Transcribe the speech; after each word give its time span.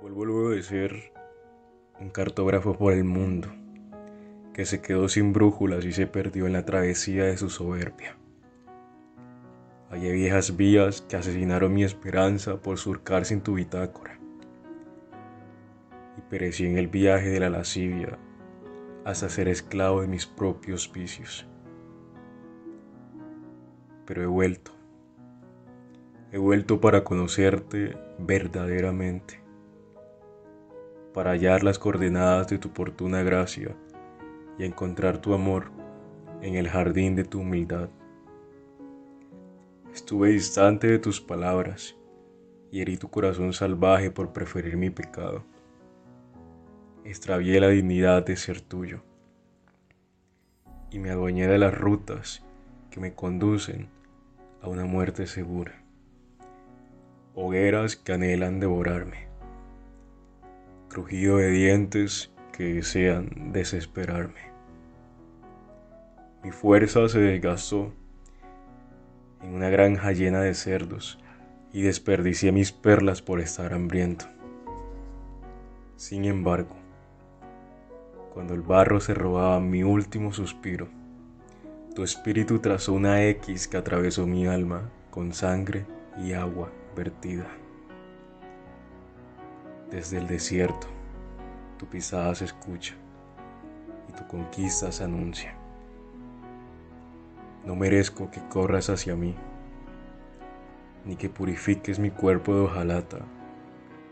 Vuelvo 0.00 0.24
luego 0.24 0.50
de 0.50 0.62
ser 0.62 1.12
un 2.00 2.08
cartógrafo 2.08 2.72
por 2.72 2.94
el 2.94 3.04
mundo, 3.04 3.48
que 4.54 4.64
se 4.64 4.80
quedó 4.80 5.10
sin 5.10 5.34
brújulas 5.34 5.84
y 5.84 5.92
se 5.92 6.06
perdió 6.06 6.46
en 6.46 6.54
la 6.54 6.64
travesía 6.64 7.24
de 7.24 7.36
su 7.36 7.50
soberbia. 7.50 8.16
Hallé 9.90 10.12
viejas 10.12 10.56
vías 10.56 11.02
que 11.02 11.16
asesinaron 11.16 11.74
mi 11.74 11.84
esperanza 11.84 12.62
por 12.62 12.78
surcar 12.78 13.26
sin 13.26 13.42
tu 13.42 13.54
bitácora. 13.54 14.18
Y 16.16 16.22
perecí 16.30 16.64
en 16.64 16.78
el 16.78 16.88
viaje 16.88 17.28
de 17.28 17.40
la 17.40 17.50
lascivia 17.50 18.18
hasta 19.04 19.28
ser 19.28 19.48
esclavo 19.48 20.00
de 20.00 20.08
mis 20.08 20.24
propios 20.24 20.90
vicios. 20.90 21.46
Pero 24.06 24.22
he 24.22 24.26
vuelto. 24.26 24.72
He 26.32 26.38
vuelto 26.38 26.80
para 26.80 27.04
conocerte 27.04 27.98
verdaderamente 28.18 29.39
para 31.12 31.32
hallar 31.32 31.64
las 31.64 31.78
coordenadas 31.78 32.48
de 32.48 32.58
tu 32.58 32.68
oportuna 32.68 33.22
gracia 33.22 33.74
y 34.58 34.64
encontrar 34.64 35.18
tu 35.18 35.34
amor 35.34 35.70
en 36.42 36.54
el 36.54 36.68
jardín 36.68 37.16
de 37.16 37.24
tu 37.24 37.40
humildad. 37.40 37.88
Estuve 39.92 40.30
distante 40.30 40.86
de 40.86 40.98
tus 40.98 41.20
palabras 41.20 41.96
y 42.70 42.80
herí 42.80 42.96
tu 42.96 43.08
corazón 43.08 43.52
salvaje 43.52 44.10
por 44.10 44.32
preferir 44.32 44.76
mi 44.76 44.90
pecado. 44.90 45.44
Extravié 47.04 47.60
la 47.60 47.68
dignidad 47.68 48.24
de 48.24 48.36
ser 48.36 48.60
tuyo 48.60 49.02
y 50.90 50.98
me 50.98 51.10
adueñé 51.10 51.46
de 51.48 51.58
las 51.58 51.76
rutas 51.76 52.44
que 52.90 53.00
me 53.00 53.14
conducen 53.14 53.88
a 54.62 54.68
una 54.68 54.84
muerte 54.84 55.26
segura, 55.26 55.82
hogueras 57.34 57.96
que 57.96 58.12
anhelan 58.12 58.60
devorarme 58.60 59.29
crujido 60.90 61.36
de 61.36 61.50
dientes 61.50 62.32
que 62.52 62.74
desean 62.74 63.52
desesperarme. 63.52 64.50
Mi 66.42 66.50
fuerza 66.50 67.08
se 67.08 67.20
desgastó 67.20 67.92
en 69.40 69.54
una 69.54 69.70
granja 69.70 70.12
llena 70.12 70.40
de 70.40 70.52
cerdos 70.54 71.18
y 71.72 71.82
desperdicié 71.82 72.50
mis 72.50 72.72
perlas 72.72 73.22
por 73.22 73.40
estar 73.40 73.72
hambriento. 73.72 74.26
Sin 75.96 76.24
embargo, 76.24 76.74
cuando 78.34 78.54
el 78.54 78.62
barro 78.62 79.00
se 79.00 79.14
robaba 79.14 79.60
mi 79.60 79.84
último 79.84 80.32
suspiro, 80.32 80.88
tu 81.94 82.02
espíritu 82.02 82.58
trazó 82.58 82.94
una 82.94 83.24
X 83.26 83.68
que 83.68 83.76
atravesó 83.76 84.26
mi 84.26 84.46
alma 84.46 84.90
con 85.10 85.32
sangre 85.34 85.86
y 86.18 86.32
agua 86.32 86.70
vertida. 86.96 87.46
Desde 89.90 90.18
el 90.18 90.28
desierto, 90.28 90.86
tu 91.76 91.86
pisada 91.86 92.32
se 92.36 92.44
escucha 92.44 92.94
y 94.08 94.12
tu 94.12 94.24
conquista 94.28 94.92
se 94.92 95.02
anuncia. 95.02 95.52
No 97.66 97.74
merezco 97.74 98.30
que 98.30 98.40
corras 98.48 98.88
hacia 98.88 99.16
mí, 99.16 99.34
ni 101.04 101.16
que 101.16 101.28
purifiques 101.28 101.98
mi 101.98 102.12
cuerpo 102.12 102.54
de 102.54 102.60
hojalata 102.60 103.18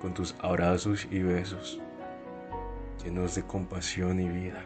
con 0.00 0.14
tus 0.14 0.34
abrazos 0.40 1.06
y 1.10 1.18
besos, 1.18 1.78
llenos 3.04 3.34
de 3.34 3.42
compasión 3.42 4.18
y 4.18 4.30
vida. 4.30 4.64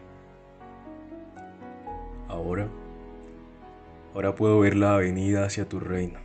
Ahora, 2.29 2.69
ahora 4.15 4.37
puedo 4.37 4.61
ver 4.61 4.77
la 4.77 4.95
avenida 4.95 5.45
hacia 5.45 5.69
tu 5.69 5.81
reino, 5.81 6.21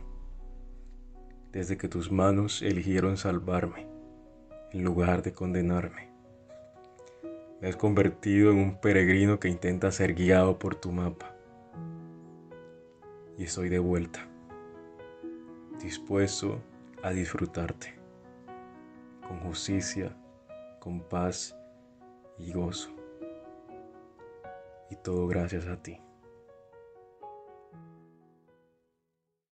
desde 1.50 1.76
que 1.76 1.88
tus 1.88 2.12
manos 2.12 2.62
eligieron 2.62 3.16
salvarme 3.16 3.95
en 4.72 4.84
lugar 4.84 5.22
de 5.22 5.32
condenarme. 5.32 6.10
Me 7.60 7.68
has 7.68 7.76
convertido 7.76 8.50
en 8.50 8.58
un 8.58 8.80
peregrino 8.80 9.40
que 9.40 9.48
intenta 9.48 9.90
ser 9.90 10.14
guiado 10.14 10.58
por 10.58 10.74
tu 10.74 10.92
mapa. 10.92 11.34
Y 13.38 13.44
estoy 13.44 13.68
de 13.68 13.78
vuelta, 13.78 14.26
dispuesto 15.80 16.60
a 17.02 17.10
disfrutarte, 17.10 17.94
con 19.26 19.40
justicia, 19.40 20.16
con 20.80 21.00
paz 21.00 21.56
y 22.38 22.52
gozo. 22.52 22.90
Y 24.90 24.96
todo 24.96 25.26
gracias 25.26 25.66
a 25.66 25.76
ti. 25.76 25.98